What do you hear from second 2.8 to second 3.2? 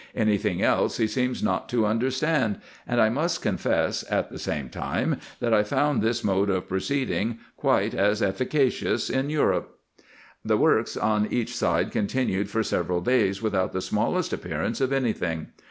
26 1 I